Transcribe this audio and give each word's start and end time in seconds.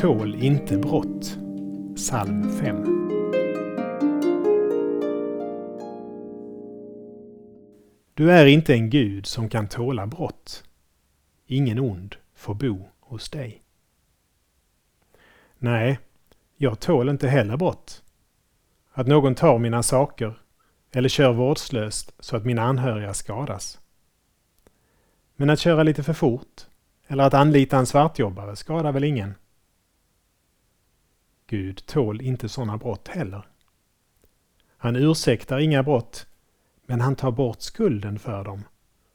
tål 0.00 0.34
inte 0.34 0.78
brott. 0.78 1.38
Psalm 1.96 2.50
5. 2.50 2.84
Du 8.14 8.32
är 8.32 8.46
inte 8.46 8.74
en 8.74 8.90
Gud 8.90 9.26
som 9.26 9.48
kan 9.48 9.68
tåla 9.68 10.06
brott. 10.06 10.64
Ingen 11.46 11.78
ond 11.78 12.16
får 12.34 12.54
bo 12.54 12.88
hos 13.00 13.30
dig. 13.30 13.62
Nej, 15.58 15.98
jag 16.56 16.80
tål 16.80 17.08
inte 17.08 17.28
heller 17.28 17.56
brott. 17.56 18.02
Att 18.92 19.06
någon 19.06 19.34
tar 19.34 19.58
mina 19.58 19.82
saker 19.82 20.38
eller 20.92 21.08
kör 21.08 21.32
vårdslöst 21.32 22.14
så 22.18 22.36
att 22.36 22.44
mina 22.44 22.62
anhöriga 22.62 23.14
skadas. 23.14 23.80
Men 25.36 25.50
att 25.50 25.60
köra 25.60 25.82
lite 25.82 26.02
för 26.02 26.12
fort 26.12 26.66
eller 27.06 27.24
att 27.24 27.34
anlita 27.34 27.78
en 27.78 27.86
svartjobbare 27.86 28.56
skadar 28.56 28.92
väl 28.92 29.04
ingen? 29.04 29.34
Gud 31.50 31.86
tål 31.86 32.20
inte 32.20 32.48
sådana 32.48 32.76
brott 32.76 33.08
heller. 33.08 33.48
Han 34.76 34.96
ursäktar 34.96 35.58
inga 35.58 35.82
brott, 35.82 36.26
men 36.86 37.00
han 37.00 37.16
tar 37.16 37.30
bort 37.30 37.60
skulden 37.60 38.18
för 38.18 38.44
dem 38.44 38.64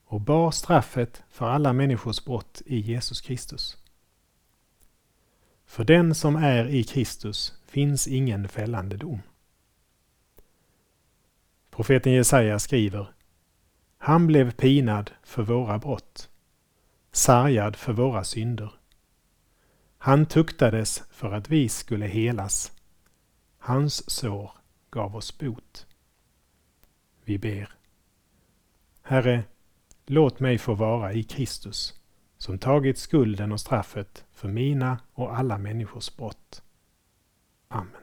och 0.05 0.21
bar 0.21 0.51
straffet 0.51 1.23
för 1.29 1.45
alla 1.45 1.73
människors 1.73 2.25
brott 2.25 2.61
i 2.65 2.79
Jesus 2.79 3.21
Kristus. 3.21 3.77
För 5.65 5.83
den 5.83 6.15
som 6.15 6.35
är 6.35 6.67
i 6.67 6.83
Kristus 6.83 7.53
finns 7.65 8.07
ingen 8.07 8.47
fällande 8.47 8.97
dom. 8.97 9.21
Profeten 11.71 12.13
Jesaja 12.13 12.59
skriver 12.59 13.13
Han 13.97 14.27
blev 14.27 14.51
pinad 14.51 15.11
för 15.23 15.43
våra 15.43 15.79
brott, 15.79 16.29
sargad 17.11 17.75
för 17.75 17.93
våra 17.93 18.23
synder. 18.23 18.73
Han 20.05 20.25
tuktades 20.25 21.03
för 21.09 21.33
att 21.33 21.49
vi 21.49 21.69
skulle 21.69 22.05
helas. 22.05 22.71
Hans 23.57 24.11
sår 24.11 24.51
gav 24.89 25.15
oss 25.15 25.37
bot. 25.37 25.87
Vi 27.25 27.37
ber. 27.37 27.69
Herre, 29.01 29.43
låt 30.05 30.39
mig 30.39 30.57
få 30.57 30.73
vara 30.73 31.13
i 31.13 31.23
Kristus, 31.23 31.93
som 32.37 32.57
tagit 32.57 32.97
skulden 32.97 33.51
och 33.51 33.59
straffet 33.59 34.25
för 34.31 34.47
mina 34.47 34.99
och 35.13 35.37
alla 35.37 35.57
människors 35.57 36.15
brott. 36.15 36.61
Amen. 37.67 38.01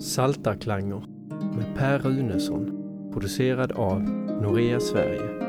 Saltarklanger 0.00 1.06
med 1.56 1.76
Per 1.76 1.98
Runesson 1.98 2.78
producerad 3.12 3.72
av 3.72 4.02
Norea 4.02 4.80
Sverige 4.80 5.41